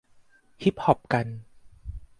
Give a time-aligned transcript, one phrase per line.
[0.63, 1.27] ฮิปฮอปกัน